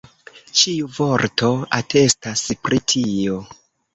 [0.59, 1.49] Ĉiu vorto
[1.79, 3.37] atestas pri tio.